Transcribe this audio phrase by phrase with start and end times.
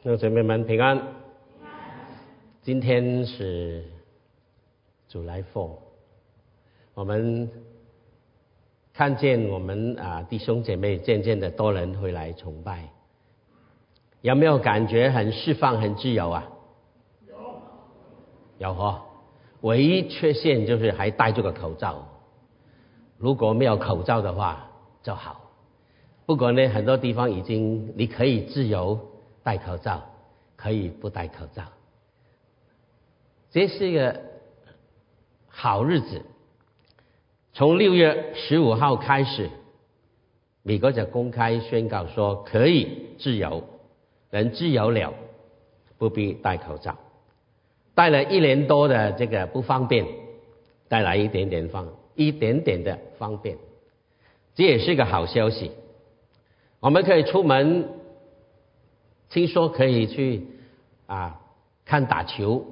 [0.00, 0.96] 弟兄姐妹们平安。
[2.62, 3.82] 今天是
[5.08, 5.76] 主来奉，
[6.94, 7.50] 我们
[8.94, 12.88] 看见我们啊弟兄姐妹渐渐的多人回来崇拜，
[14.20, 16.48] 有没有感觉很释放、很自由啊？
[17.26, 17.34] 有，
[18.58, 19.02] 有哦。
[19.62, 22.06] 唯一缺陷就是还戴着个口罩，
[23.16, 24.70] 如果没有口罩的话
[25.02, 25.40] 就好。
[26.24, 29.00] 不过呢，很多地方已经你可以自由
[29.48, 30.02] 戴口罩，
[30.56, 31.62] 可以不戴口罩。
[33.50, 34.20] 这是一个
[35.48, 36.20] 好日子。
[37.54, 39.48] 从六月十五号开始，
[40.62, 43.64] 美国就公开宣告说可以自由，
[44.28, 45.14] 人自由了，
[45.96, 46.98] 不必戴口罩。
[47.94, 50.06] 戴了一年多的这个不方便，
[50.88, 53.56] 带来一点点方一点点的方便，
[54.54, 55.72] 这也是一个好消息。
[56.80, 57.88] 我们可以出门，
[59.30, 60.46] 听说可以去
[61.06, 61.40] 啊
[61.84, 62.64] 看打球，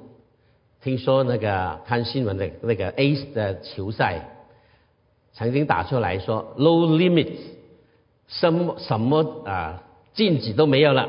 [0.81, 4.27] 听说那个看新闻的那个 ACE 的球赛，
[5.33, 7.37] 曾经打出来说 “low limits，
[8.27, 9.83] 什么什么啊
[10.13, 11.07] 禁止都没有了，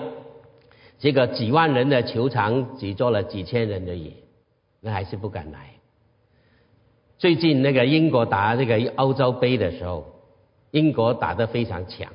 [0.98, 4.14] 这个几万人的球场只坐了几千人而已，
[4.80, 5.70] 那还是不敢来。
[7.16, 10.06] 最近那个英国打这个欧洲杯的时候，
[10.70, 12.12] 英国打得非常强。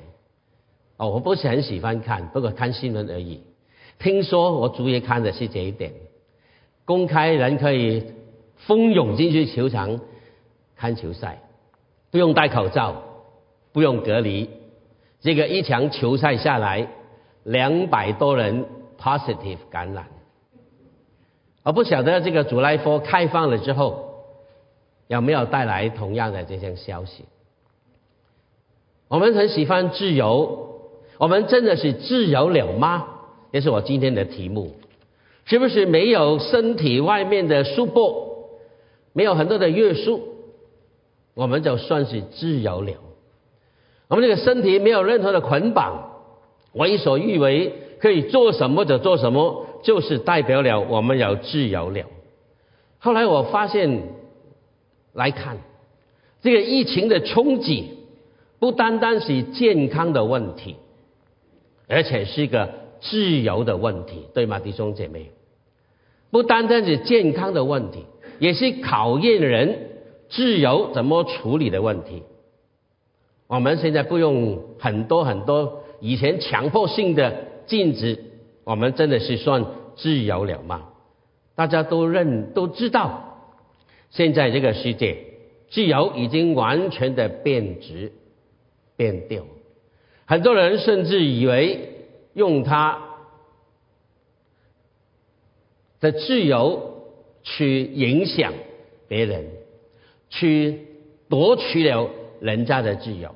[0.96, 3.42] 哦，我不是很喜欢看，不过看新闻而已。
[3.98, 5.92] 听说我主要看的是这一点：
[6.84, 8.12] 公开人可以
[8.58, 10.00] 蜂拥进去球场
[10.76, 11.42] 看球赛，
[12.12, 13.02] 不用戴口罩，
[13.72, 14.48] 不用隔离。
[15.20, 16.88] 这个一场球赛下来，
[17.42, 18.64] 两百多人
[19.00, 20.06] positive 感染。
[21.64, 24.26] 我不晓得这个主来佛开放了之后，
[25.08, 27.24] 有没有带来同样的这些消息？
[29.08, 30.72] 我们很喜欢自由。
[31.24, 33.06] 我们真的是自由了吗？
[33.50, 34.74] 也是我今天的题目，
[35.46, 38.26] 是不是没有身体外面的束缚，
[39.14, 40.20] 没有很多的约束，
[41.32, 42.92] 我们就算是自由了？
[44.08, 46.10] 我们这个身体没有任何的捆绑，
[46.74, 52.04] 为所欲为，可以做什么就做什么，就是代表了我们有自由了。
[52.98, 54.02] 后来我发现，
[55.14, 55.56] 来看
[56.42, 57.94] 这个疫情的冲击，
[58.58, 60.76] 不单单是健康的问题。
[61.88, 65.30] 而且是一个自由的问题，对吗，弟兄姐妹？
[66.30, 68.04] 不单单是健康的问题，
[68.38, 69.90] 也是考验人
[70.28, 72.22] 自由怎么处理的问题。
[73.46, 78.18] 我们现在不用很多很多以前强迫性的禁止，
[78.64, 79.64] 我们真的是算
[79.96, 80.88] 自由了吗？
[81.54, 83.38] 大家都认都知道，
[84.10, 85.18] 现在这个世界
[85.70, 88.12] 自由已经完全的变质
[88.96, 89.44] 变掉。
[90.26, 91.90] 很多人甚至以为
[92.32, 92.98] 用他
[96.00, 97.04] 的自由
[97.42, 98.52] 去影响
[99.06, 99.46] 别人，
[100.30, 100.80] 去
[101.28, 102.08] 夺取了
[102.40, 103.34] 人家的自由。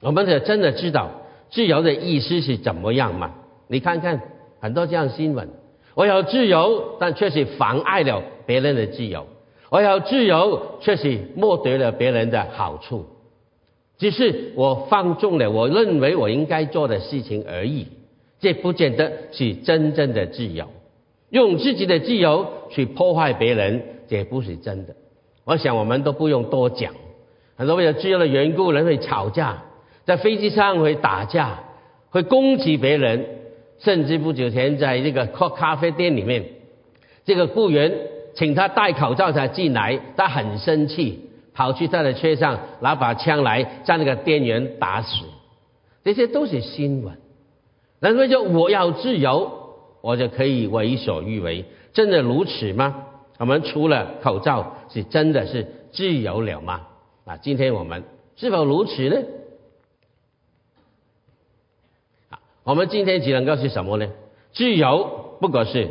[0.00, 1.10] 我们得真的知道
[1.50, 3.34] 自由的意思是怎么样嘛？
[3.68, 4.20] 你看看
[4.60, 5.48] 很多这样新闻，
[5.94, 9.22] 我有自由，但却是妨碍了别人的自由；
[9.70, 13.06] 我有自由，却是剥夺了别人的好处。
[13.98, 17.86] 只是我放纵了我认为我应该做的事情而已，
[18.40, 20.66] 这不见得是真正的自由。
[21.30, 24.94] 用自己的自由去破坏别人，这不是真的。
[25.44, 26.94] 我想我们都不用多讲，
[27.56, 29.62] 很多为了自由的缘故，人会吵架，
[30.04, 31.64] 在飞机上会打架，
[32.10, 33.26] 会攻击别人，
[33.78, 36.44] 甚至不久前在这个咖咖啡店里面，
[37.24, 37.92] 这个雇员
[38.34, 41.30] 请他戴口罩才进来，他很生气。
[41.54, 45.24] 跑去他的车上拿把枪来将那个店员打死，
[46.02, 47.16] 这些都是新闻。
[48.00, 53.06] 人们说我要自由，我就可以为所欲为，真的如此吗？
[53.38, 56.88] 我们除了口罩，是真的是自由了吗？
[57.24, 58.02] 啊，今天我们
[58.36, 59.16] 是否如此呢？
[62.30, 64.08] 啊，我们今天只能够是什么呢？
[64.52, 65.88] 自由不过是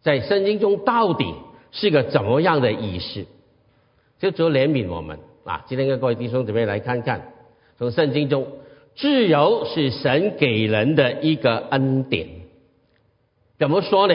[0.00, 1.34] 在圣经中到底。
[1.78, 3.26] 是个怎么样的意思？
[4.18, 5.66] 就主怜悯我们啊！
[5.68, 7.34] 今天跟各位弟兄姊妹来看看，
[7.76, 8.46] 从圣经中，
[8.96, 12.28] 自由是神给人的一个恩典。
[13.58, 14.14] 怎么说呢？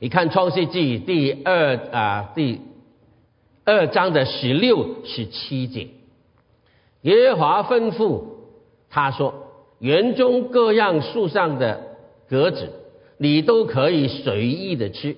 [0.00, 2.60] 你看创世纪第二啊第
[3.64, 5.86] 二章的十六、十七节，
[7.02, 8.24] 耶和华吩咐
[8.90, 11.96] 他说：“园中各样树上的
[12.28, 12.72] 果子，
[13.16, 15.16] 你都可以随意的吃。”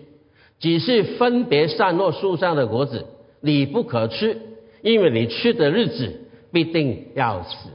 [0.58, 3.06] 只是分别散落树上的果子，
[3.40, 4.40] 你不可吃，
[4.82, 6.20] 因为你吃的日子
[6.52, 7.68] 必定要死。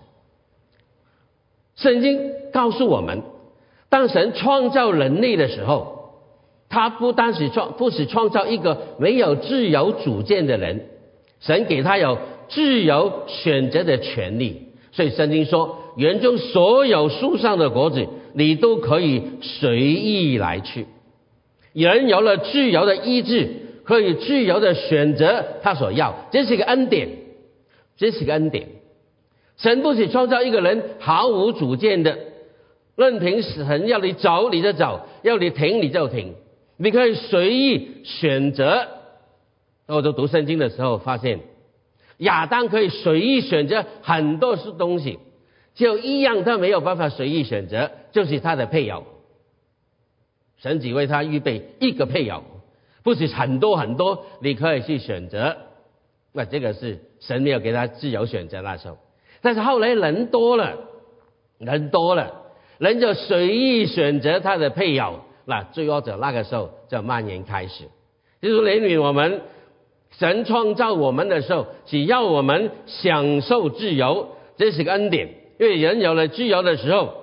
[1.76, 2.20] 圣经
[2.52, 3.22] 告诉我们，
[3.90, 5.98] 当神创造人类的时候，
[6.70, 10.88] 他不单是创，不是创造一个没有自由主见的人，
[11.40, 12.18] 神给他有
[12.50, 14.70] 自由选择的权利。
[14.92, 20.86] 所以圣经说，园中所有树上的果子，你都可以随意来去。
[21.74, 23.50] 人有了自由的意志，
[23.84, 27.10] 可以自由的选择他所要，这是个恩典，
[27.98, 28.68] 这是个恩典。
[29.58, 32.18] 神不是创造一个人毫无主见的，
[32.96, 36.34] 任凭神要你走你就走，要你停你就停，
[36.78, 38.88] 你可以随意选择。
[39.88, 41.42] 我就读圣经的时候发现，
[42.18, 45.20] 亚当可以随意选择很多是东西，
[45.76, 49.04] 就一样他没有办法随意选择，就是他的配偶。
[50.62, 52.44] 神只为他预备一个配偶，
[53.04, 55.58] 不是很多很多，你可以去选择。
[56.34, 58.98] 那这个是神没有给他自由选择那时候。
[59.42, 60.78] 但是后来人多了，
[61.58, 62.44] 人多了，
[62.78, 65.22] 人就随意选择他的配偶。
[65.46, 67.86] 那最后者那个时候就蔓延开始。
[68.40, 69.42] 就是怜悯我们
[70.12, 75.30] 神创造我们的时候，只要我们享受自由，这是个恩典。
[75.60, 77.14] 因为人有了自由的时候，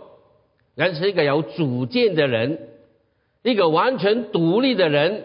[0.74, 2.58] 人是一个有主见的人。
[3.48, 5.24] 一个完全独立的人，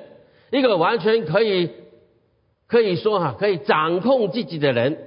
[0.50, 1.72] 一个完全可以
[2.68, 4.98] 可以说哈，可以掌控自己的人，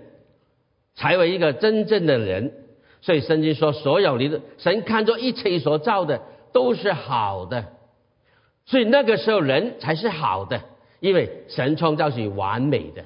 [0.94, 2.52] 才为一个真正的人。
[3.00, 6.20] 所以圣经说，所有你的神看作一切所造的
[6.52, 7.64] 都是好的，
[8.66, 10.60] 所以那个时候人才是好的，
[11.00, 13.02] 因为神创造是完美的。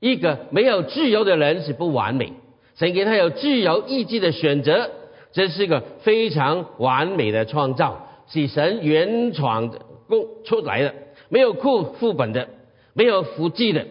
[0.00, 2.32] 一个没有自由的人是不完美，
[2.76, 4.88] 神给他有自由意志的选择，
[5.32, 8.07] 这是一个非常完美的创造。
[8.28, 10.94] 是神原创的供出来的，
[11.28, 12.48] 没有库副本的，
[12.92, 13.86] 没有复制的，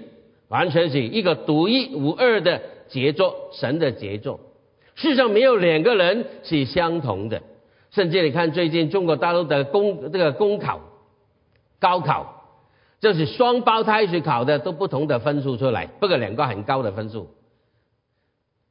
[0.48, 4.40] 完全是一个独一无二的杰作，神的杰作。
[4.96, 7.42] 世上没有两个人是相同的，
[7.92, 10.82] 甚至你看最近中国大陆的公这个公考、
[11.80, 12.44] 高考，
[13.00, 17.28] 就是双胞胎去考的都不同的分数出来，不过两个很高的分数，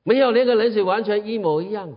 [0.02, 1.96] 没有两个人是完全一模一样的。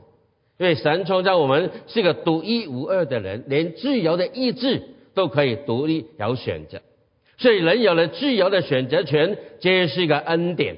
[0.59, 4.81] 因为神创造我们是个独一无二的人，连自由的意志
[5.13, 6.81] 都可以独立有选择，
[7.37, 10.75] 所以人有了自由的选择权，这是一个恩典，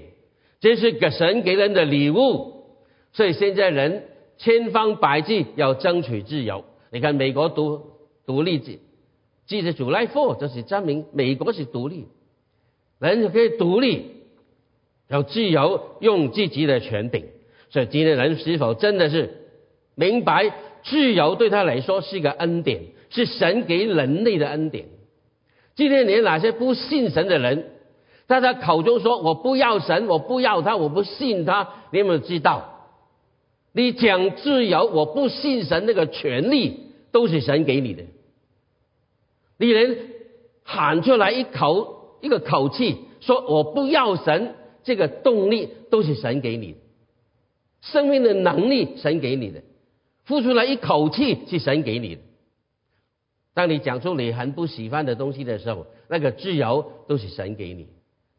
[0.60, 2.64] 这是个神给人的礼物。
[3.12, 4.04] 所以现在人
[4.38, 6.64] 千方百计要争取自由。
[6.92, 7.82] 你看美国独
[8.28, 8.82] 独立记
[9.48, 12.06] 记者主来 for 就是证明美国是独立，
[13.00, 14.12] 人就可以独立，
[15.10, 17.26] 有自由用自己的权柄。
[17.72, 19.41] 所以今天人是否真的是？
[19.96, 20.54] 明白
[20.84, 24.86] 自由对他来说是一个恩典，是神给人类的恩典。
[25.76, 27.72] 今天连哪些不信神的人，
[28.28, 32.68] 在他口中说我不要神，我不要他，我不信他，你有没有知道？
[33.74, 38.04] 你讲自由，我不信神那个权利都是神给你的。
[39.58, 39.98] 你连
[40.64, 46.78] 喊出来一口一个口气说我不要神，这个动力都是神给你的，
[47.82, 49.62] 生命的能力神给你的。
[50.24, 52.22] 付出了一口气是神给你的。
[53.54, 57.88] 当你讲出你很不喜欢的东西的时候，那个自由都是神给你。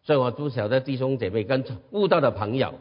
[0.05, 2.75] 所以我不晓得弟兄姐妹跟悟道的朋友，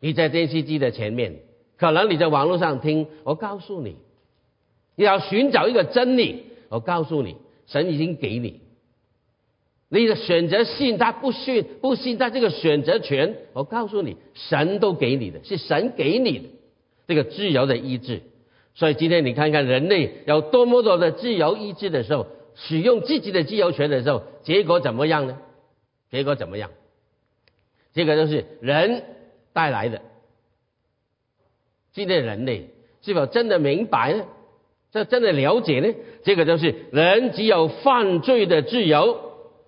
[0.00, 1.40] 你在电视机的前面，
[1.76, 3.96] 可能你在网络上听，我告诉你，
[4.94, 7.36] 你要寻找一个真理，我告诉你，
[7.66, 8.60] 神已经给你，
[9.88, 16.48] 你的选择信他不信不信他这个选择权，我告诉你，神都给你的，是神给你的。
[17.06, 18.22] 这个自由的意志，
[18.74, 25.38] 所以今天你看看人类有多么多的自由意志的时候，使用自己的自由权的时候，结果怎么样呢？
[26.10, 26.70] 结果怎么样？
[27.92, 29.02] 这个就是人
[29.52, 30.02] 带来的。
[31.92, 32.70] 今天人类
[33.02, 34.24] 是否真的明白呢？
[34.90, 35.94] 这真的了解呢？
[36.22, 39.20] 这个就是人只有犯罪的自由，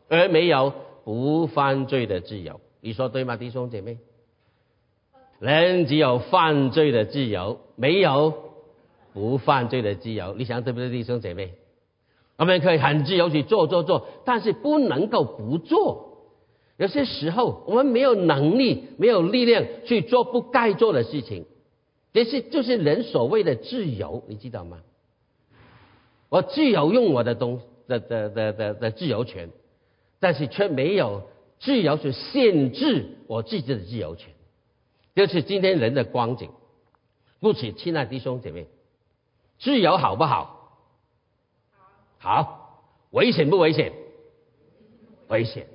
[0.09, 0.73] 而没有
[1.05, 2.61] 不犯罪的自由。
[2.81, 3.99] 你说对吗，弟兄姐妹？
[5.39, 8.35] 人只有犯罪的自由，没有
[9.13, 10.35] 不犯罪的自由。
[10.35, 11.53] 你想对不对，弟兄姐妹？
[12.37, 16.05] 我们可以很自由去做做做，但是不能够不做。
[16.77, 21.47] 有些时候我们没有能力、没有力量去做不该做的事情，
[22.13, 24.79] 这是就是人所谓的自由，你知道吗？
[26.29, 29.49] 我自由用我的东的的的的的自由权，
[30.21, 31.23] 但是却没有
[31.61, 34.31] 自由去限制我自己的自由权。
[35.17, 36.51] 就是今天人的光景，
[37.41, 38.67] 不此，亲爱的弟兄姐妹，
[39.59, 40.79] 自由好不好？
[42.19, 42.83] 好，
[43.13, 43.95] 危险不危险？
[45.29, 45.69] 危险。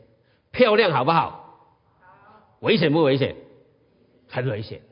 [0.52, 1.58] 漂亮好不好？
[2.60, 3.36] 危险不危险？
[4.30, 4.84] 很危险。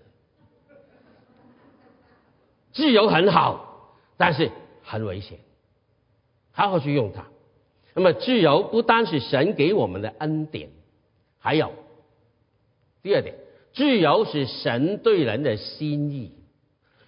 [2.73, 4.51] 自由很好，但是
[4.81, 5.37] 很危险，
[6.51, 7.27] 好好去用它。
[7.93, 10.71] 那么自由不单是神给我们的恩典，
[11.37, 11.71] 还有
[13.03, 13.35] 第二点，
[13.79, 16.33] 自由是神对人的心意。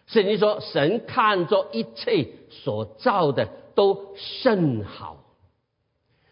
[0.07, 5.17] 圣经说，神看作一切所造的都甚好，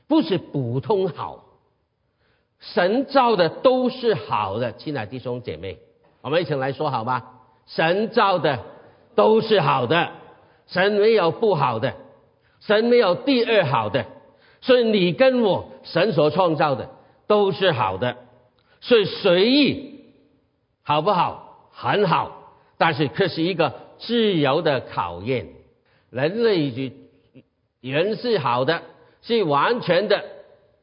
[0.08, 1.44] 不是普通好，
[2.62, 4.72] 神造的都是好的。
[4.72, 5.78] 亲爱弟兄姐妹，
[6.22, 7.22] 我们一起来说好吗？
[7.66, 8.60] 神造的
[9.16, 10.10] 都是好的，
[10.68, 11.96] 神没有不好的，
[12.62, 14.06] 神没有第二好的。
[14.62, 16.90] 所以你跟我神所创造的
[17.28, 18.16] 都是好的，
[18.80, 19.99] 所以随意
[20.90, 21.68] 好不好？
[21.72, 25.50] 很好，但是这是一个自由的考验。
[26.10, 26.92] 人类就
[27.80, 28.82] 人是好的，
[29.22, 30.26] 是完全的，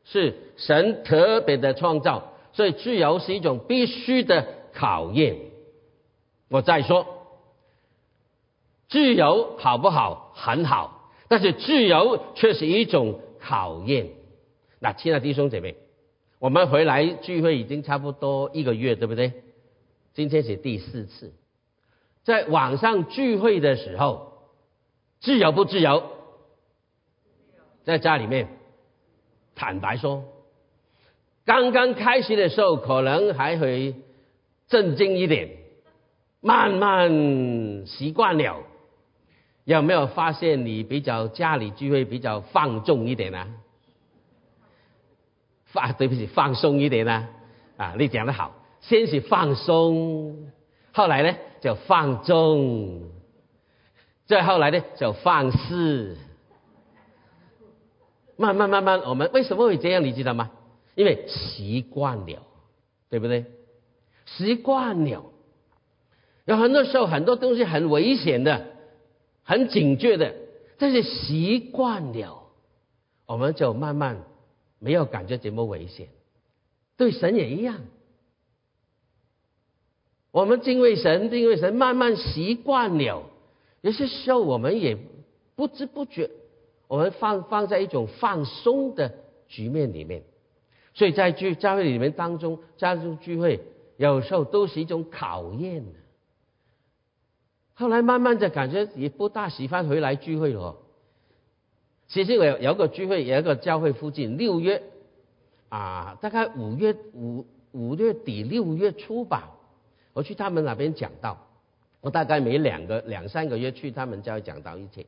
[0.04, 5.38] 是神特别的创造，所以自由是一种必须的考验。
[6.50, 7.04] 我再说，
[8.88, 10.30] 自由好不好？
[10.36, 13.18] 很好，但是自由却是一种。
[13.40, 14.08] 考验，
[14.80, 15.76] 那亲爱的弟兄姐妹，
[16.40, 19.32] 我们回来聚会已经差不多一个月，对不对？
[20.16, 21.34] 今天是第四次，
[22.24, 24.32] 在网上聚会的时候，
[25.20, 26.04] 自由不自由？
[27.84, 28.48] 在家里面，
[29.54, 30.24] 坦白说，
[31.44, 33.94] 刚刚开始的时候可能还会
[34.68, 35.50] 震惊一点，
[36.40, 38.62] 慢慢习惯了。
[39.64, 43.46] 有没有发现你比较家里聚会比较放纵一点呢？
[45.66, 47.28] 放对不起，放松一点呢？
[47.76, 50.50] 啊，你讲的好，先是放松，
[50.92, 53.10] 后来呢就放纵，
[54.26, 56.16] 再后来呢就放肆，
[58.36, 60.04] 慢慢慢慢，我们为什么会这样？
[60.04, 60.50] 你知道吗？
[60.94, 62.42] 因为习惯了，
[63.10, 63.46] 对不对？
[64.24, 65.24] 习惯了，
[66.44, 68.74] 有很多时候很多东西很危险的。
[69.48, 70.34] 很警觉的，
[70.76, 72.48] 但是习惯了，
[73.26, 74.24] 我们就慢慢
[74.80, 76.08] 没有感觉这么危险。
[76.96, 77.78] 对神也一样，
[80.36, 83.22] 我们敬畏神，敬畏神，慢慢习惯了，
[83.80, 84.98] 有些时候我们也
[85.54, 86.30] 不知不觉，
[86.88, 89.14] 我们放放在一种放松的
[89.48, 90.24] 局面里面。
[90.92, 93.62] 所以在聚教会里面当中，加入聚会，
[93.96, 95.86] 有时候都是一种考验。
[97.72, 100.76] 后来慢慢的感觉也不大喜欢回来聚会了。
[102.08, 104.82] 其实我有有个聚会，有一个教会附近，六月
[105.70, 109.55] 啊，大概五月五五月底六月初吧，
[110.16, 111.36] 我去他们那边讲道。
[112.00, 115.04] 我大概每两个两三个月去他们教会讲道一次。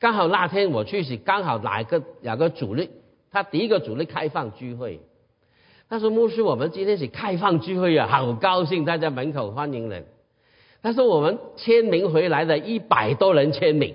[0.00, 2.90] 刚好那天我去是刚好哪个两个主力，
[3.30, 5.00] 他第一个主力开放聚会。
[5.88, 10.06] 他说牧师，我们今天是开放聚会啊，好高兴，大家门口欢迎人。
[10.82, 13.94] 他说：“我们签名回来的一百多人签名。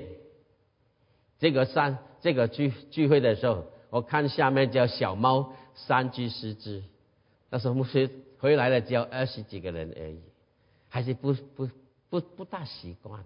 [1.39, 6.83] 这个三这个聚聚会的时候，我看下面叫小猫三只四只。
[7.51, 10.19] 他说牧师回来了只有二十几个人而已，
[10.93, 11.67] 还是不不
[12.11, 13.21] 不不大习惯。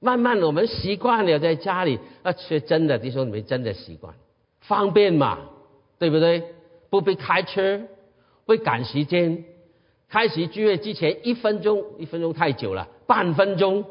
[0.00, 4.14] 慢慢我们习惯了在家里，啊，却真的弟兄姊妹真的习惯，
[4.60, 5.38] 方便嘛，
[5.98, 6.44] 对不对？
[6.90, 7.80] 不必开车，
[8.44, 9.44] 会赶时间。”
[10.10, 13.86] 开始聚会之前一分钟，一分钟太久了，半分钟，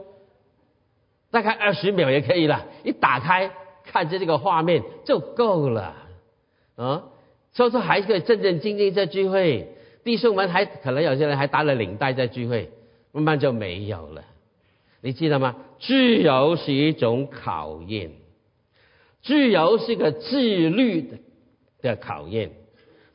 [1.31, 2.67] 大概二十秒也可以了。
[2.83, 3.51] 一打开
[3.83, 5.95] 看着这个画面就够了，
[6.75, 7.05] 啊，
[7.53, 9.73] 所以说还可以正正经经在聚会。
[10.07, 12.71] 弟兄们还可能有些人还打了领带在聚会，
[13.11, 14.23] 慢慢就没有了。
[15.01, 15.57] 你记得吗？
[15.81, 18.11] 自由是一种考验，
[19.21, 21.17] 自由是个自律的
[21.81, 22.51] 的考验。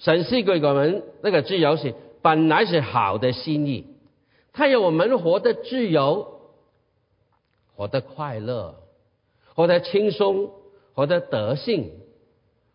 [0.00, 1.94] 神是给我们那个自由是。
[2.20, 3.86] 本来是好的心意，
[4.52, 6.42] 他要我们活得自由，
[7.74, 8.76] 活得快乐，
[9.54, 10.50] 活得轻松，
[10.92, 11.90] 活得得性，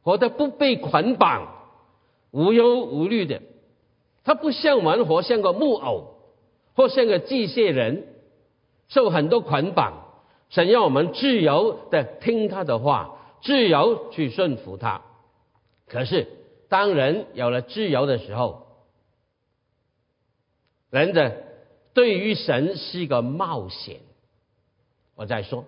[0.02, 1.48] 活得不被捆绑，
[2.32, 3.42] 无忧无虑的。
[4.28, 6.16] 他不像玩火像个木偶，
[6.76, 8.10] 或像个机械人，
[8.90, 10.04] 受很多捆绑。
[10.50, 15.02] 想要我们自由的听他的话，自由去顺服他。
[15.88, 16.28] 可是
[16.68, 18.68] 当人有了自由的时候，
[20.90, 21.44] 人的
[21.94, 24.02] 对于神是一个冒险。
[25.16, 25.64] 我再说，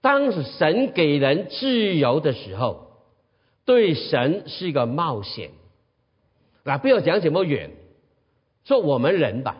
[0.00, 2.92] 当神给人自由的时候，
[3.66, 5.50] 对神是一个冒险。
[6.64, 7.70] 那不要讲怎么远，
[8.64, 9.58] 说我们人吧。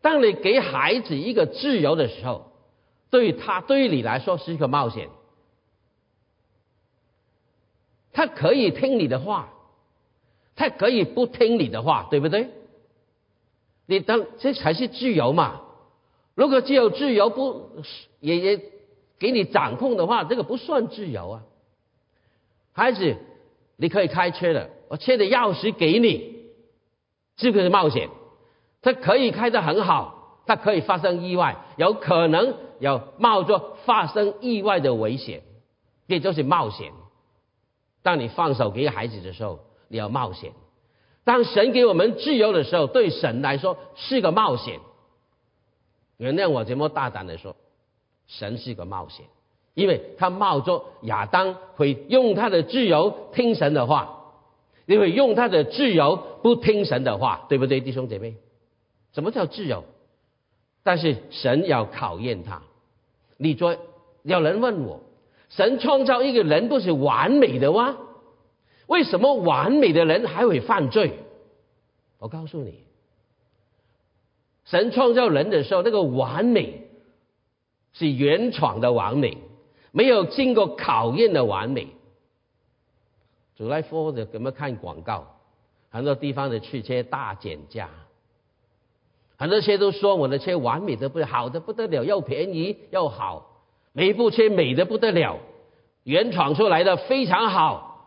[0.00, 2.52] 当你给孩子一个自由的时候，
[3.10, 5.08] 对于他对于你来说是一个冒险。
[8.12, 9.52] 他可以听你的话，
[10.54, 12.50] 他可以不听你的话，对不对？
[13.86, 15.62] 你当这才是自由嘛？
[16.34, 17.70] 如果只有自由不
[18.20, 18.62] 也也
[19.18, 21.42] 给你掌控的话，这个不算自由啊。
[22.72, 23.16] 孩子，
[23.76, 26.50] 你可以开车了，我车的钥匙给你，
[27.36, 28.08] 是不是冒险？
[28.80, 35.42] 它可以开得很好，它可以发生意外，有可能有冒着发生意外的危险，
[36.06, 36.92] 这就是冒险。
[38.02, 40.52] 当你放手给孩子的时候，你要冒险；
[41.24, 44.80] 当神给我们自由的时候，对神来说是个冒险。
[46.16, 47.56] 原谅我这么大胆的说，
[48.26, 49.26] 神是个冒险，
[49.74, 54.17] 因为他冒着亚当会用他的自由听神的话，
[54.88, 58.36] 因为用他的自由不听神的话，对不对，弟兄姐妹？
[59.12, 59.84] 什么叫自由？
[60.82, 62.62] 但是神要考验他。
[63.36, 63.76] 你说，
[64.22, 65.02] 有人问我，
[65.50, 67.98] 神创造一个人不是完美的吗？
[68.86, 71.18] 为什么完美的人还会犯罪？
[72.18, 72.84] 我告诉你。
[74.64, 76.88] 神创造人的时候，那个完美
[77.92, 79.36] 是原创的完美，
[79.92, 81.88] 没有经过考验的完美。
[83.58, 85.26] 主来说的怎么看广告？
[85.90, 87.88] 很多地方的汽车大减价，
[89.36, 95.40] 很多车都说我的车完美的不好的不得了，又便宜又好，每一部车美的不得了，
[96.04, 98.06] 原创出来的非常好，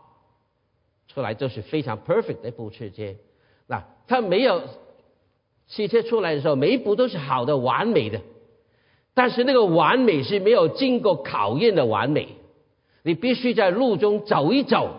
[1.08, 3.14] 出来就是非常 perfect 的一部汽车。
[3.66, 4.62] 那它没有。
[5.68, 8.20] 汽车出来的时候，每一步都是好的、完美的，
[9.14, 12.28] 但是那个完美是没有经过考验的完美。
[13.02, 14.90] 你必须在路中走一走，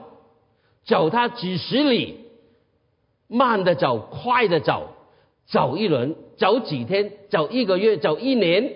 [0.86, 2.20] 走它几十里，
[3.28, 4.90] 慢的走，快的走，
[5.48, 8.74] 走一轮，走几天，走一个月，走一年，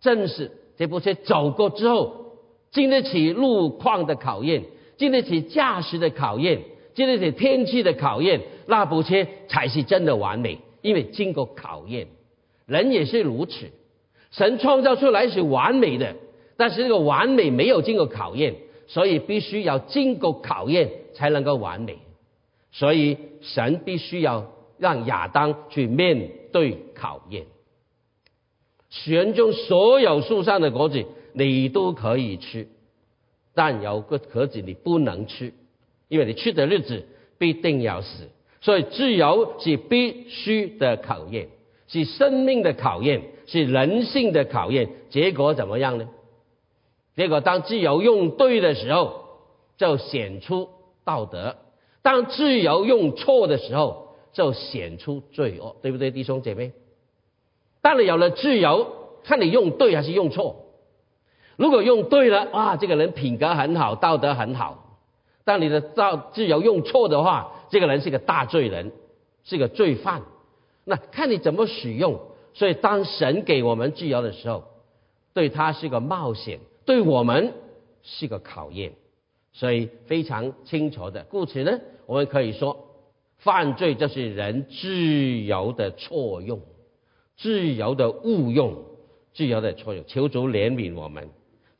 [0.00, 2.36] 正是这部车走过之后，
[2.70, 4.64] 经得起路况的考验，
[4.96, 6.62] 经得起驾驶的考验，
[6.94, 10.58] 经得起天气的考验，那部车才是真的完美。
[10.82, 12.08] 因为经过考验，
[12.66, 13.70] 人也是如此。
[14.32, 16.16] 神创造出来是完美的，
[16.56, 18.56] 但是这个完美没有经过考验，
[18.92, 21.96] 所以必须要经过考验才能够完美。
[22.72, 27.46] 所以神必须要让亚当去面对考验。
[29.06, 32.68] 园中所有树上的果子你都可以吃，
[33.54, 35.54] 但有个壳子你不能吃，
[36.08, 37.06] 因为你吃的日子
[37.38, 38.28] 必定要死。
[38.60, 41.48] 所以，自由是必须的考验，
[41.88, 44.90] 是生命的考验，是人性的考验。
[45.08, 46.06] 结果怎么样呢？
[47.14, 49.24] 结果，当自由用对的时候，
[49.76, 50.68] 就显出
[51.04, 51.56] 道德；
[52.02, 56.72] 当自由用错的时候，就显出罪恶，对不对，弟兄姐妹？
[57.82, 58.92] 当你有了自由，
[59.24, 60.66] 看你用对还是用错。
[61.56, 64.98] 如果用对了，哇，这个人品格很好，道德很好。
[65.44, 68.92] 当你的造自由用错的话，这个人是个大罪人，
[69.44, 70.22] 是个罪犯。
[70.84, 72.20] 那看你怎么使用。
[72.54, 74.64] 所以当神给我们自由的时候，
[75.34, 76.60] 对他是个冒险，
[76.92, 77.54] 对我们
[78.02, 78.92] 是个考验。
[79.54, 81.24] 所以非常清楚的。
[81.24, 82.86] 故此呢，我们可以说，
[83.38, 86.60] 犯罪就是人自由的错用，
[87.38, 88.84] 自由的误用，
[89.32, 90.04] 自由的错用。
[90.06, 91.30] 求主怜悯我们，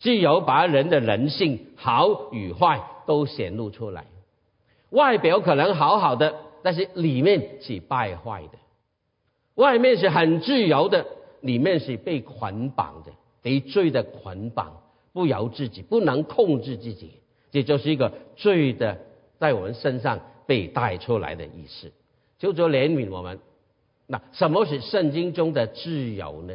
[0.01, 4.07] 自由把人的人性好与坏都显露出来。
[4.89, 8.59] 外表可能好好的，但是里面是败坏的。
[9.57, 11.07] 外面是很自由的，
[11.41, 14.82] 里面是被捆绑的，被罪的捆绑，
[15.13, 17.15] 不由自己，不能控制自己。
[17.51, 18.99] 这就是一个罪的
[19.39, 21.93] 在我们身上被带出来的意思。
[22.39, 23.39] 求主怜悯我们。
[24.07, 26.55] 那什么是圣经中的自由呢？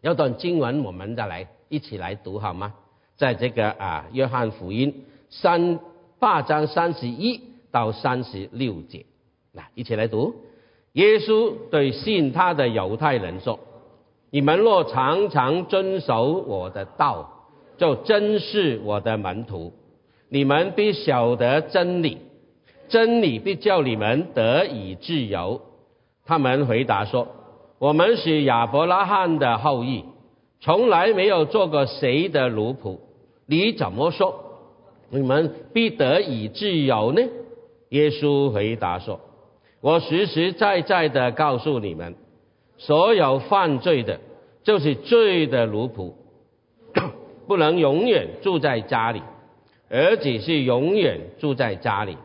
[0.00, 2.74] 有段经文，我们再来一起来读好吗？
[3.16, 5.80] 在这个啊，约翰福音三。
[6.20, 9.04] 八章三十一到三十六节，
[9.52, 10.34] 来一起来读。
[10.92, 13.60] 耶稣对信他的犹太人说
[14.30, 17.33] ：“你们若常常遵守我的道，
[17.76, 19.72] 就真是我的门徒。
[20.28, 22.18] 你们必晓得真理，
[22.88, 25.60] 真理必叫你们得以自由。”
[26.26, 27.28] 他们回答说
[27.78, 30.04] ：“我们是亚伯拉罕的后裔，
[30.60, 32.98] 从来没有做过谁的奴仆。
[33.46, 34.40] 你怎么说？”
[35.10, 37.22] 你们必得以自由呢？
[37.90, 39.20] 耶稣回答说
[39.80, 42.16] ：“我实实在在的告诉你们，
[42.78, 44.18] 所有犯罪的，
[44.64, 46.14] 就是罪的奴仆，
[47.46, 49.22] 不能永远住在家里，
[49.88, 52.16] 儿子是永远住在家里。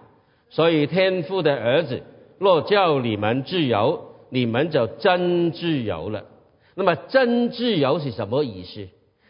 [0.49, 2.03] 所以天父的儿子
[2.37, 6.25] 若叫你们自由，你们就真自由了。
[6.75, 8.87] 那么真自由是什么意思？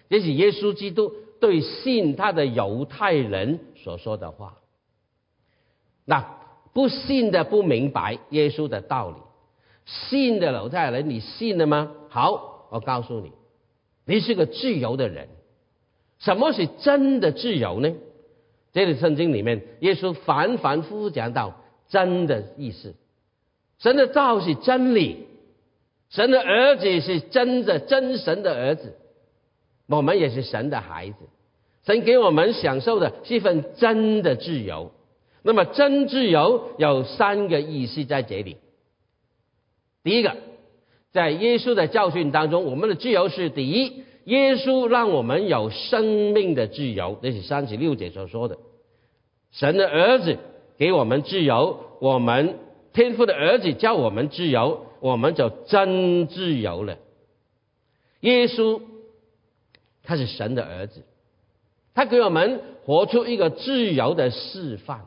[0.09, 4.57] 这是耶稣基督。”对信他的犹太人所说的话，
[6.03, 6.35] 那
[6.73, 9.15] 不信的不明白耶稣的道理，
[9.85, 11.93] 信的犹太人你信了吗？
[12.09, 13.31] 好，我告诉你，
[14.05, 15.29] 你是个自由的人。
[16.19, 17.93] 什么是真的自由呢？
[18.71, 22.93] 这里圣经里面，耶稣反反复复讲到真的意思。
[23.79, 25.25] 神的道是真理，
[26.09, 28.95] 神的儿子是真的真神的儿子，
[29.87, 31.15] 我们也是神的孩子。
[31.85, 34.91] 神给我们享受的是一份真的自由。
[35.41, 38.57] 那么真自由有三个意思在这里。
[40.03, 40.35] 第一个，
[41.11, 48.59] 在耶稣的教训当中，我们的自由是第一，耶稣让我们有生命的自由，这是三十六节所说的。
[49.51, 50.37] 神的儿子
[50.77, 52.59] 给我们自由，我们
[52.93, 56.99] 天父的儿子叫我们自由，我们就真自由了。
[58.19, 58.81] 耶稣
[60.03, 61.01] 他是神的儿子，
[61.95, 65.05] 他给我们活出一个自由的示范。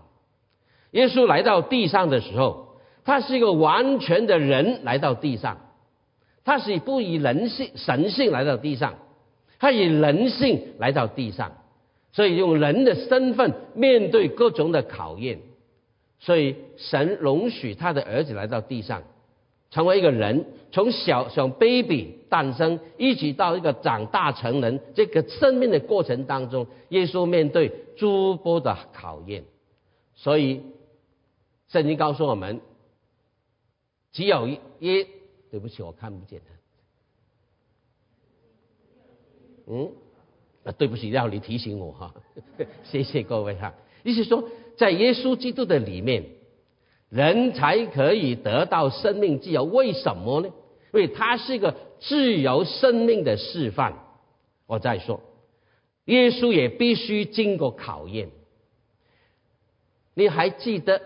[0.91, 5.59] 耶稣来到地上的时候，他是一个完全的人来到地上，
[6.45, 8.95] 他是不以人性神性来到地上，
[9.63, 11.53] 他以人性来到地上，
[12.11, 15.39] 所以用人的身份面对各种的考验，
[16.19, 19.05] 所以神容许他的儿子来到地上，
[19.71, 29.45] 成为一个人，从小小 baby 诞生，一直到一个长大成人这个生命的过程当中，耶稣面对诸多的考验，
[30.17, 30.61] 所以。
[31.69, 32.61] 圣经告诉我们，
[34.11, 34.59] 只有一，
[35.51, 36.53] 对不起，我看不见他。
[39.73, 39.91] 嗯，
[40.65, 42.15] 啊，对不起，要你提醒我哈，
[42.85, 43.73] 谢谢各位哈。
[44.03, 44.45] 意思说，
[44.77, 46.25] 在耶稣基督的里面，
[47.09, 49.65] 人才可以得到生命自由。
[49.65, 50.49] 为什么呢？
[50.93, 53.95] 因为他是一个自由生命的示范。
[54.67, 55.23] 我再说，
[56.05, 58.29] 耶稣也必须经过考验。
[60.13, 61.01] 你还记得？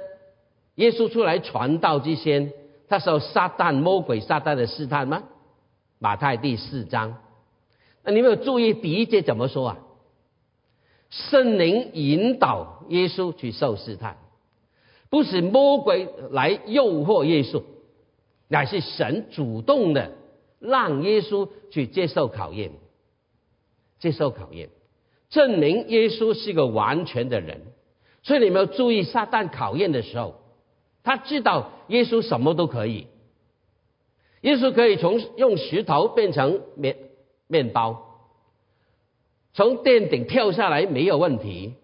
[0.74, 2.52] 耶稣出来传道之前，
[2.88, 5.22] 他受撒旦魔鬼撒旦的试探吗？
[5.98, 7.16] 马太第四章，
[8.06, 9.78] 那你们有注意第一节怎么说啊？
[11.10, 14.16] 圣灵引导耶稣去受试探，
[15.10, 17.64] 不是魔鬼来诱惑耶稣，
[18.48, 20.12] 乃是神主动的
[20.60, 22.70] 让耶稣去接受考验，
[23.98, 24.70] 接受考验，
[25.28, 27.60] 证明耶稣是个完全的人。
[28.22, 30.40] 所以你们要注意撒旦考验的时候。
[31.02, 33.06] 他知道耶稣什么都可以，
[34.40, 36.96] 耶稣可以从用石头变成面
[37.46, 38.18] 面包，
[39.54, 41.74] 从殿顶跳下来没有问题。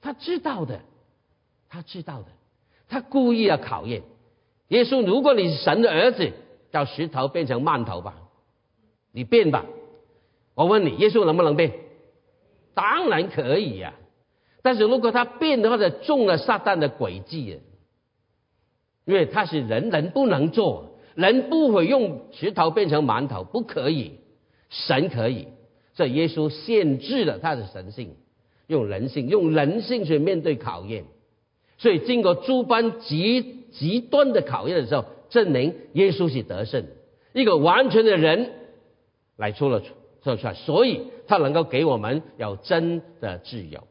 [0.00, 0.80] 他知道的，
[1.68, 2.26] 他知道的，
[2.88, 4.02] 他故意要考验
[4.68, 5.04] 耶稣。
[5.04, 6.32] 如果你是神的儿子，
[6.72, 8.16] 叫石头变成馒头吧，
[9.12, 9.64] 你变吧。
[10.54, 11.72] 我问你，耶稣能不能变？
[12.74, 13.94] 当然可以呀。
[14.62, 17.60] 但是如果他变的话，就中了撒旦的诡计。
[19.04, 24.20] 因为他是人人不能做，人不会用石头变成馒头，不可以，
[24.72, 25.46] 神可以，
[25.94, 28.16] 所以耶稣限制了他的神性，
[28.66, 31.04] 用人性，用人性去面对考验，
[31.78, 36.86] 所以经过诸般极极端的考验的时候，证明耶稣是得胜，
[37.32, 38.50] 一个完全的人
[39.36, 39.82] 来出了
[40.24, 43.86] 说出来，所以他能够给我们有真的自由，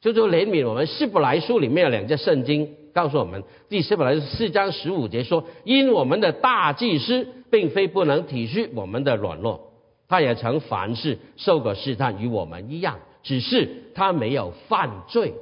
[0.00, 0.86] 就说怜悯我们。
[0.86, 2.74] 希伯来书里面有两节圣经。
[2.96, 9.74] 告诉我们，第四本来四章十五节说：“因我们的大祭司并非不能体恤我们的软弱，
[10.08, 15.34] 他也曾凡事受过试探，与我们一样，只是他没有犯罪。”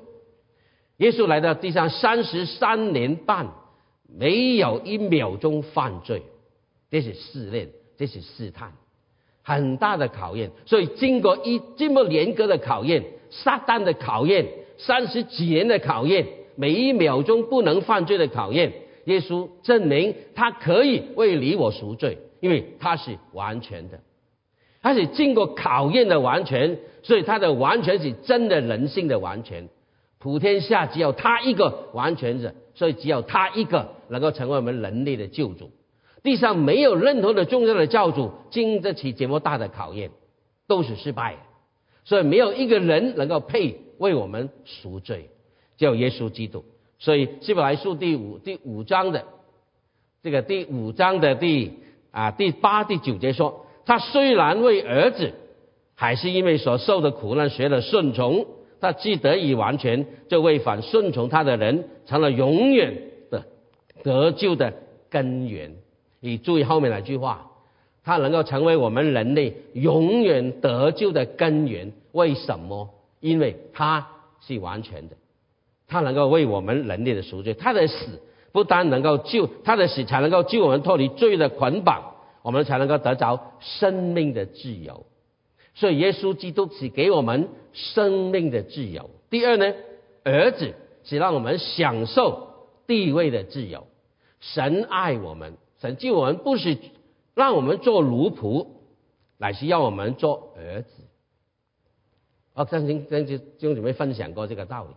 [0.99, 3.49] 耶稣来到地上三十三年半，
[4.09, 6.23] 没有一秒钟犯罪，
[6.91, 8.73] 这是试炼，这是试探，
[9.43, 10.51] 很大的考验。
[10.67, 14.47] 所以经过一这么严格的考验，撒旦的考验，
[14.79, 16.27] 三十几年的考验。
[16.57, 18.73] 每一秒钟不能犯罪的考验，
[19.07, 23.99] 耶稣证明他可以为你我赎罪，因为他是完全的，
[24.85, 29.71] 他是经过考验的完全，所以他的完全是真的人性的完全。
[30.19, 35.71] 普天下只有他一个完全者，所以只有他一个能够成为我们人类的救主。
[36.23, 40.11] 地上没有任何的重要的教主经得起这么大的考验，
[40.67, 41.39] 都是失败，
[42.05, 45.31] 所以没有一个人能够配为我们赎罪。
[45.79, 46.63] 叫耶稣基督，
[46.99, 49.25] 所以希伯来书第五第五章的
[50.23, 51.79] 这个第五章的第
[52.11, 55.33] 啊第八第九节说，他虽然为儿子，
[55.95, 58.47] 还是因为所受的苦难学了顺从，
[58.81, 63.45] 他既得以完全，就为反顺从他的人成了永远的
[64.03, 64.75] 得救的
[65.11, 65.75] 根源。
[66.21, 67.51] 你注意后面那句话，
[68.03, 71.93] 他能够成为我们人类永远得救的根源。
[72.13, 72.91] 为什么？
[73.21, 74.09] 因为他
[74.41, 75.17] 是完全的。
[75.87, 78.21] 他能够为我们人类的赎罪，他的死
[78.53, 82.14] 不单能够救，他的死才能够救我们脱离罪的捆绑，
[82.45, 85.07] 我们才能够得着生命的自由。
[85.73, 89.09] 所以耶稣基督是给我们生命的自由。
[89.31, 89.73] 第二呢，
[90.25, 93.87] 儿子是让我们享受地位的自由。
[94.41, 96.77] 神爱我们，神救我们不是
[97.33, 98.67] 让我们做奴仆，
[99.39, 101.03] 乃是要我们做儿子。
[102.53, 104.91] 我曾经跟弟兄姊妹分享过这个道理。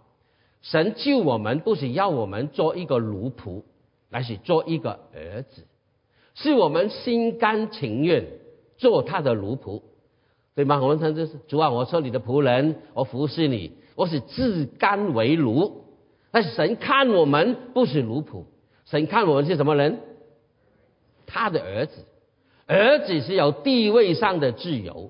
[0.62, 3.63] 神救我们不是要我们做一个奴仆，
[4.10, 5.65] 乃是做一个儿子，
[6.39, 8.28] 是我们心甘情愿
[8.78, 9.82] 做他的奴仆，
[10.56, 10.80] 对吗？
[10.80, 15.82] 我们称之是主啊，我说你的仆人，我服侍你，我是自甘为奴。
[16.30, 18.43] 但是神看我们不是奴仆，
[18.86, 19.97] 神看我们是什么人？
[21.26, 22.06] 他的儿子，
[22.67, 25.10] 儿子是有地位上的自由，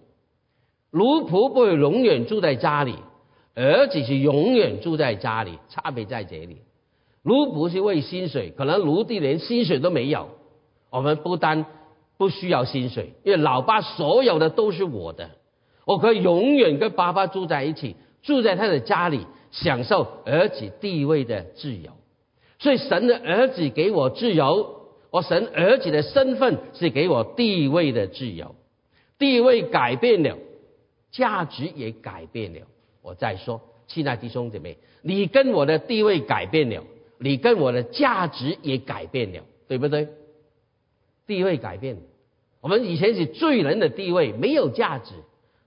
[0.91, 2.95] 奴仆不会永远住在家里。
[3.53, 6.61] 儿子是永远住在家里，差别在这里。
[7.23, 10.29] 奴仆是为薪水，可能奴隶连薪水都没有。
[10.89, 11.65] 我们不单
[12.17, 15.29] 不需要薪水，因为老爸所有的都是我的，
[15.85, 21.91] 我可以永远跟爸爸住在一起，住在他的家里，享受儿子地位的自由。
[22.59, 28.55] 所以神的儿子给我自由，我神儿子的身份是给我地位的自由。
[29.19, 30.37] 地位改变了，
[31.11, 32.61] 价值也改变了。
[33.03, 36.83] 我再说，亲爱弟兄姐妹，你跟我的地位改变了，
[37.19, 40.07] 你跟我的价值也改变了，对不对？
[41.27, 41.97] 地位改变，
[42.61, 45.13] 我们以前是罪人的地位，没有价值；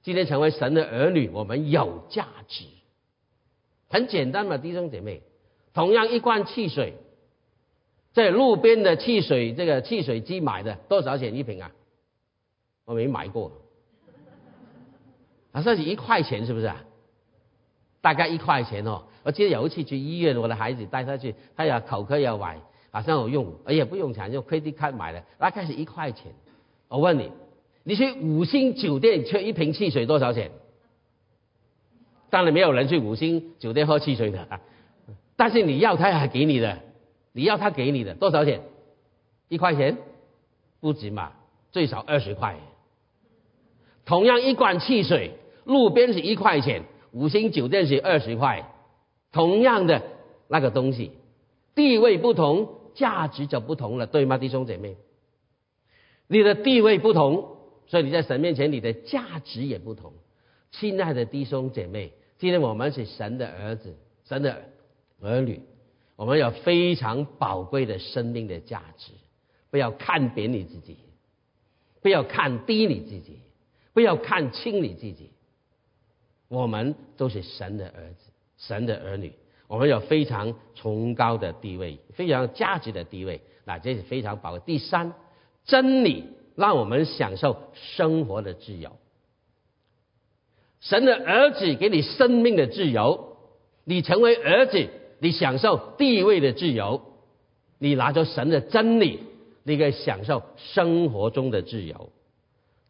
[0.03, 2.64] 今天成为神的儿女，我们有价值。
[3.88, 5.23] 很简单嘛，弟兄姐妹，
[5.75, 6.94] 同样一罐汽水，
[8.12, 11.70] 在路边的汽水这个汽水机买的多少钱一瓶啊？
[12.87, 13.53] 我没买过，
[15.53, 16.85] 啊，这是一块钱，是不是啊？
[18.01, 22.59] 大概一块钱哦，我记得有一次去医院，我的孩子带他去，他要口渴要买，
[22.90, 26.33] 好像我用，哎呀不用钱，用 credit card 买的，那开始一块钱。
[26.88, 27.31] 我问你，
[27.85, 30.50] 你去五星酒店缺一瓶汽水多少钱？
[32.31, 34.61] 当然没有人去五星酒店喝汽水的，
[35.37, 36.79] 但是你要他还给你的，
[37.33, 38.62] 你要他给你的多少钱？
[39.48, 39.98] 一块钱？
[40.81, 41.33] 不止嘛，
[41.72, 42.57] 最少二十块。
[44.05, 45.33] 同样一罐汽水，
[45.64, 46.83] 路边是一块钱。
[47.12, 48.72] 五星酒店是二十块，
[49.33, 50.03] 同样的
[50.48, 51.11] 那个东西，
[51.74, 54.96] 地位不同，价值就不同了，对吗，弟兄姐妹？
[56.26, 60.12] 你的地位不同，所以你在神面前，你的价值也不同。
[60.70, 64.62] 亲爱的弟兄姐妹，今天我们是神的儿子，神的
[65.20, 65.61] 儿女，
[66.14, 69.12] 我们有非常宝贵的生命的价值，
[69.70, 70.96] 不要看扁你自己，
[72.00, 73.40] 不要看低你自己，
[73.92, 75.31] 不要看轻你自己。
[76.46, 79.33] 我们都是神的儿子，神的儿女，
[79.70, 84.61] 我们有非常崇高的地位，非常价值的地位，那这是非常宝贵。
[84.66, 85.12] 第三，
[85.64, 86.24] 真理
[86.56, 88.90] 让我们享受生活的自由。
[90.80, 93.37] 神的儿子给你生命的自由，
[93.85, 94.88] 你成为儿子，
[95.20, 97.00] 你享受地位的自由，
[97.78, 99.20] 你拿着神的真理，
[99.62, 102.11] 你可以享受生活中的自由。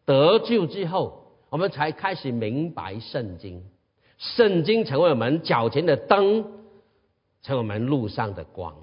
[0.05, 1.19] 得救之后。
[1.51, 3.61] 我们才开始明白圣经，
[4.17, 6.45] 圣经成为我们脚前的灯，
[7.43, 8.75] 成为我们路上的光。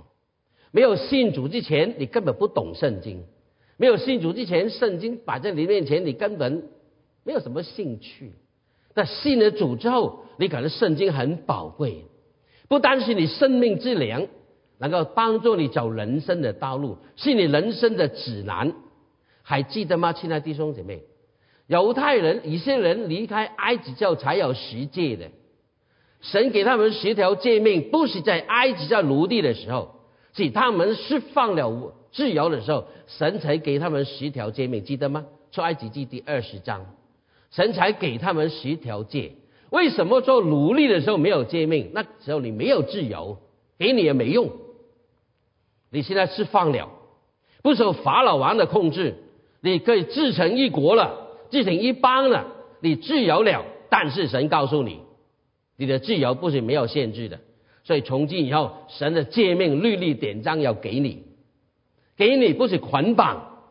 [0.70, 3.22] 没有信主之前，你根本不懂圣经；
[3.76, 6.68] 没有信主之前，圣经摆在你面前，你根本
[7.24, 8.32] 没有什么兴趣。
[8.94, 12.04] 但信了主之后，你感觉圣经很宝贵，
[12.68, 14.26] 不单是你生命之粮，
[14.78, 18.74] 能够帮助你走人生的道路，是你人生的指南。
[19.42, 21.02] 还记得吗，亲爱弟兄姐妹？
[21.66, 25.30] 犹太人、以色列人离开埃及之后才有十诫的，
[26.20, 29.94] 神给他们十条诫命，不是在埃及在奴隶的时候，
[30.35, 35.26] 是他们释放了自由的时候，神才给他们十条诫命，记得吗？
[35.52, 36.87] 出埃及记第二十章，
[37.50, 39.33] 神才给他们十条诫。
[39.70, 41.90] 为什么做奴隶的时候没有诫命？
[41.94, 43.38] 那时候你没有自由，
[43.78, 44.50] 给你也没用。
[45.90, 46.90] 你现在释放了，
[47.62, 49.14] 不受法老王的控制，
[49.61, 51.26] 你可以自成一国了。
[51.50, 52.46] 自成一邦了，
[52.81, 55.00] 你自由了，但是神告诉你，
[55.78, 57.38] 你的自由不是没有限制的。
[57.84, 61.22] 所以从今以后，神的诫命、律例、典章要给你，
[62.16, 63.62] 给你不是捆绑，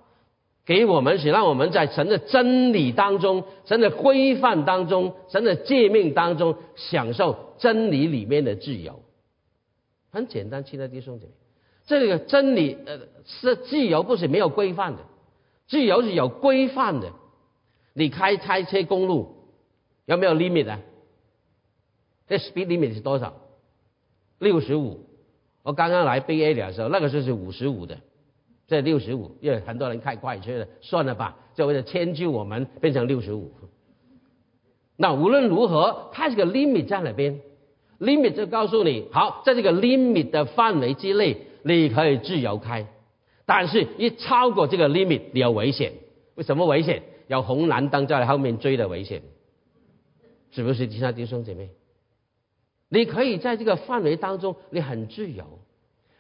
[0.65, 9.04] 给我们是让我们在神的真理当中、神的规范当中、神的诫命当中享受真理里面的自由。
[10.10, 11.32] 很简单，亲爱的弟兄姐妹，
[11.86, 15.04] 这个真理呃是自由，不是没有规范的，
[15.67, 17.12] 自由是有规范的。
[17.93, 19.36] 你开开车公路
[20.06, 20.80] 有没有 limit 啊？
[22.28, 23.34] 这 speed limit 是多少？
[24.40, 25.06] 六十五。
[25.63, 27.98] 我刚刚来 B A 的时候，那个时候是五十五的，
[28.68, 33.52] 这六十五，因为很多人开快车的，算了吧，就为了迁就我们变成六十五。
[34.96, 37.42] 那无论如何，它这个 limit 在哪边
[38.00, 42.88] ？limit 就告诉你，好，在这个 limit 的范围之内，你可以自由开。
[43.46, 45.94] 但是，一超过这个 limit，你有危险。
[46.36, 47.04] 为什么危险？
[47.28, 49.22] 有红蓝灯在后面追的危险，
[50.52, 50.88] 是不是？
[50.88, 51.70] 其他弟兄姐妹，
[52.89, 55.60] 你可以在这个范围当中，你很自由。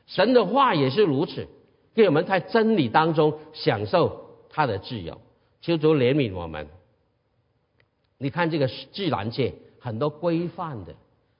[0.05, 1.47] 神的话也是如此，
[1.95, 5.21] 给我们在真理当中享受他的自由。
[5.61, 6.67] 求主怜悯我们。
[8.17, 10.95] 你看这个自然界很多规范的，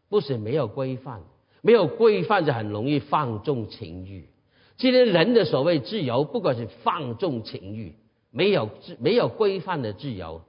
[0.09, 1.21] 不是没有规范，
[1.61, 4.29] 没有规范就很容易放纵情欲。
[4.77, 7.95] 今天人的所谓自由，不管是放纵情欲，
[8.31, 10.41] 没有没有规范的自由，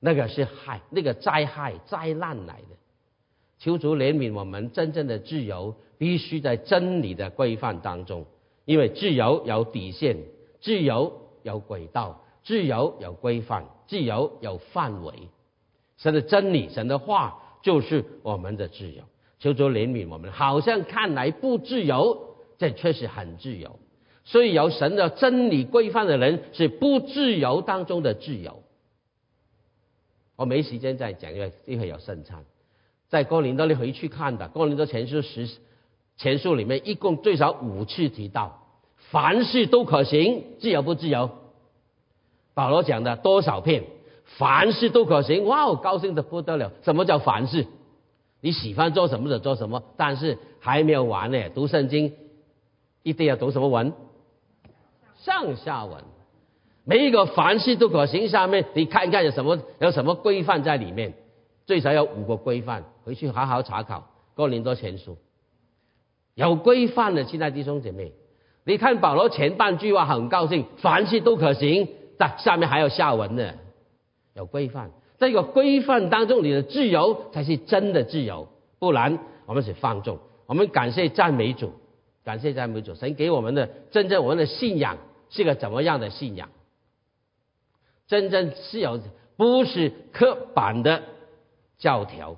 [0.00, 2.76] 那个是害，那个灾害灾难来的。
[3.58, 8.24] 求主怜悯我们，真正的自由必须在真理的规范当中，
[8.64, 10.16] 因为自由有底线，
[10.60, 15.12] 自由有轨道，自由有规范，自由有范围。
[15.96, 19.02] 神的真理，神的话就是我们的自由。
[19.40, 22.26] 求主怜悯我们，好像看来不自由。
[22.58, 23.78] 这确实很自由，
[24.24, 28.64] 所以有神的真理规范的人是不自由当中的自由。
[30.34, 32.44] 我没时间再讲，因为一会有圣餐。
[33.08, 35.48] 在哥林多你回去看的哥林多前书十
[36.16, 38.62] 前书里面，一共最少五次提到
[39.10, 41.30] 凡事都可行，自由不自由？
[42.54, 43.84] 保罗讲的多少遍？
[44.24, 46.72] 凡事都可行，哇，高兴的不得了。
[46.82, 47.66] 什么叫凡事？
[48.40, 52.12] 你喜欢做什么就做什么，但是还没有完呢，读圣经。
[53.02, 53.94] 一定要读什么文？
[55.16, 56.04] 上下文，
[56.84, 58.28] 每一个凡事都可行。
[58.28, 61.14] 下面你看一看有什么有什么规范在里面？
[61.68, 63.98] 最少有五个规范，回去好好查考
[64.34, 65.12] 《过年多前书》。
[66.32, 68.14] 有规范的，亲爱弟兄姐妹，
[68.64, 73.52] 你看保罗前半句话很高兴，凡事都可行，但下面还有下文呢。
[74.32, 80.18] 有规范，在一个规范当中，你的自由才是真的自由，不然我们是放纵。
[80.46, 81.74] 我们感谢赞美主。
[82.24, 84.96] 感谢赞美主，神给我们的真正我们的信仰
[85.28, 86.48] 是个怎么样的信仰？
[88.06, 88.98] 真正是有
[89.36, 91.02] 不是刻板的
[91.78, 92.36] 教条，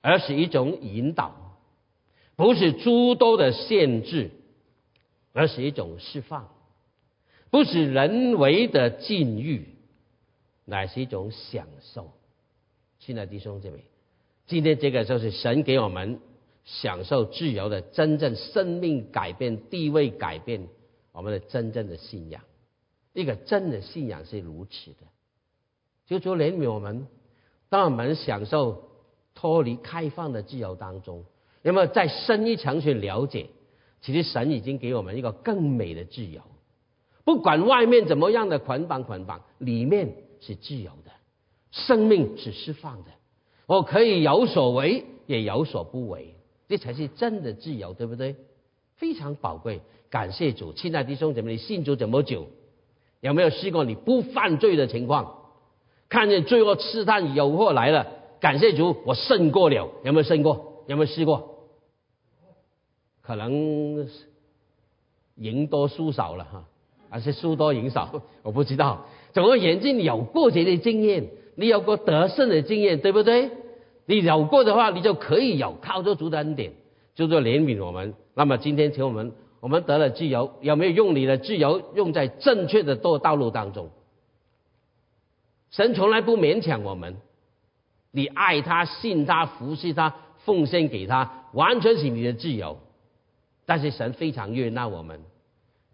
[0.00, 1.32] 而是一种引导；
[2.36, 4.30] 不是诸多的限制，
[5.32, 6.44] 而是一种释放；
[7.50, 9.68] 不是人为的禁欲，
[10.64, 12.12] 乃是一种享受。
[13.00, 13.84] 亲爱的弟兄姐妹，
[14.46, 16.20] 今天这个就是神给我们。
[16.64, 20.68] 享受自由的真正生命改变、地位改变，
[21.10, 22.40] 我们的真正的信仰，
[23.14, 24.98] 一个真的信仰是如此的。
[26.06, 27.08] 就说怜悯我们，
[27.72, 28.90] 当我们享受
[29.34, 31.24] 脱离开放的自由当中，
[31.62, 33.46] 有没有再深一层去了解？
[34.02, 36.42] 其实神已经给我们一个更美的自由，
[37.24, 41.12] 不管外面怎么样的捆绑捆绑，里面是自由的，
[41.70, 43.10] 生命是释放的。
[43.64, 46.34] 我可以有所为，也有所不为。
[46.68, 48.36] 这才是真的自由，对不对？
[48.96, 49.80] 非常宝贵，
[50.10, 50.74] 感谢主。
[50.74, 52.48] 亲爱的弟兄姊妹，你信主这么久，
[53.20, 55.38] 有没有试过你不犯罪的情况？
[56.12, 58.06] 看见罪恶试探诱惑来了，
[58.38, 59.88] 感谢主，我胜过了。
[60.04, 60.84] 有没有胜过？
[60.86, 61.48] 有没有试过？
[63.22, 64.06] 可能
[65.36, 66.64] 赢多输少了哈，
[67.08, 68.10] 还是输多赢少？
[68.44, 69.06] 我不知道。
[69.32, 73.48] 总而言之，你有过节的经验，你有过得胜的经验，对不对？
[74.04, 76.72] 你有过的话，你就可以有靠着主的恩典，
[77.14, 78.12] 就做怜悯我们。
[78.34, 83.88] 那么今天请我们，我们得了自由，有没有用你的自由用在正确的道道路当中？
[85.72, 87.16] 神从来不勉强我们，
[88.10, 92.78] 你爱他、信他、服侍他、奉献给他，完全是你的自由。
[93.64, 95.22] 但是神非常悦纳我们，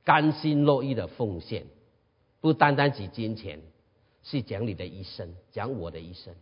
[0.05, 1.67] 甘心乐意的奉献，
[2.41, 3.61] 不单单指金钱，
[4.25, 6.35] 是讲你的一生，讲我的一生。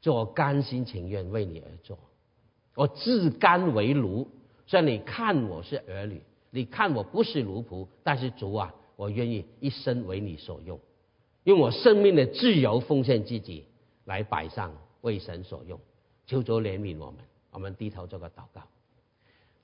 [0.00, 1.98] 做甘心情愿为你而做，
[2.74, 4.28] 我自甘为奴。
[4.66, 10.78] 虽然你看我是儿女，你看我不是奴仆，但是主啊，我愿意一生为你所用，
[11.48, 13.64] 用我生命的自由奉献自己
[14.04, 14.70] 来摆上
[15.00, 15.80] 为神所用。
[16.26, 17.16] 求主怜悯我们，
[17.50, 18.60] 我们低头做个祷告。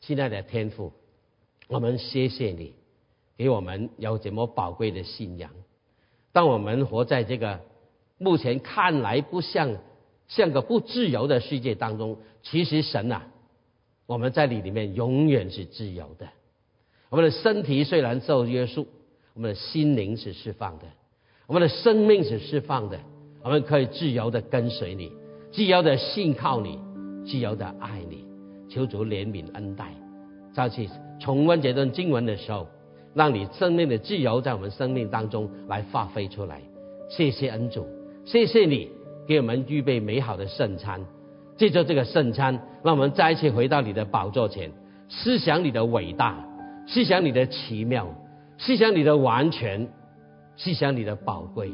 [0.01, 0.95] 亲爱的天父，
[1.68, 2.74] 我们谢谢你
[3.37, 5.51] 给我们有这么宝贵的信仰。
[6.32, 7.61] 当我们活在这个
[8.16, 9.76] 目前看来不像。
[10.26, 13.26] 像个不自由的世界当中，其实神啊，
[14.07, 16.26] 我们在你里面永远是自由的。
[17.11, 18.89] 我们的身体虽然受约束，
[19.35, 20.87] 我们的心灵是释放的，
[21.47, 22.99] 我们的生命是释放的。
[23.42, 25.12] 我们可以自由的跟随你，
[25.53, 26.78] 自由的信靠你，
[27.26, 28.24] 自由的爱你。
[28.68, 29.92] 求主怜悯恩待。
[30.53, 30.86] 再次
[31.20, 32.66] 重温这段经文的时候，
[33.12, 36.62] 让你生命的自由在我们生命当中来发挥出来。
[37.11, 37.86] 谢谢恩主，
[38.24, 38.88] 谢谢你。
[39.26, 41.01] 给我们预备美好的圣餐。
[41.57, 44.72] 借着这个圣餐，让我们再一次回到你的宝座前，
[45.09, 46.45] 思想你的伟大，
[46.86, 48.14] 思想你的奇妙，
[48.59, 49.88] 思想你的完全，
[50.57, 51.71] 思想你的宝贵。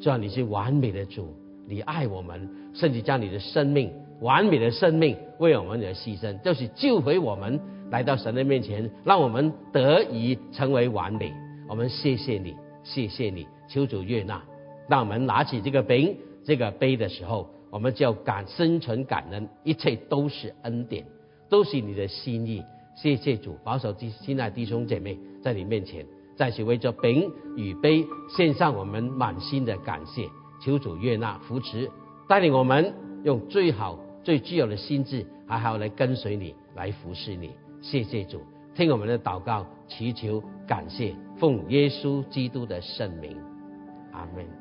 [0.00, 1.34] 主啊，你是完美的主，
[1.66, 7.58] 你爱我们，甚至将你的生命，完美的生命为我们而牺牲，就是救回我们
[7.90, 11.32] 来到神的面前，让我们得以成为完美。
[11.68, 12.54] 我们谢谢你，
[12.84, 14.42] 谢谢你，求主悦纳。
[14.88, 21.04] 当我们拿起这个饼、这个杯的时候，我们就要感生存感恩，一切都是恩典，
[21.48, 22.62] 都是你的心意。
[22.94, 26.06] 谢谢主，保守弟亲爱弟兄姐妹在你面前。
[26.38, 30.30] 再次为着饼与杯献上我们满心的感谢，
[30.62, 31.90] 求主悦纳扶持，
[32.28, 37.50] 带领我们用最好最具有的心智，还好来跟随你，来服侍你。
[37.82, 38.40] 谢谢主，
[38.76, 43.36] 听我们的祷告，祈求感谢，奉耶稣基督的圣名，
[44.12, 44.57] 阿门。